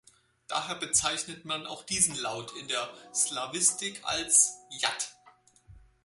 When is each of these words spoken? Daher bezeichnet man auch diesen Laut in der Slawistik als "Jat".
Daher 0.47 0.73
bezeichnet 0.77 1.45
man 1.45 1.67
auch 1.67 1.83
diesen 1.83 2.15
Laut 2.15 2.57
in 2.57 2.67
der 2.67 2.89
Slawistik 3.13 4.01
als 4.03 4.57
"Jat". 4.71 5.15